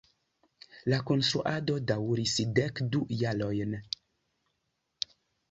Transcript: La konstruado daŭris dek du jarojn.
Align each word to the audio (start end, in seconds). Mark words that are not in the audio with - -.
La 0.93 0.97
konstruado 1.09 1.75
daŭris 1.91 2.33
dek 2.61 2.83
du 2.97 3.03
jarojn. 3.21 3.79